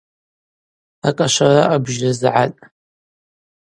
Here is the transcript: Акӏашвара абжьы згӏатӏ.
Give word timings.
Акӏашвара 1.07 1.63
абжьы 1.73 2.09
згӏатӏ. 2.17 2.61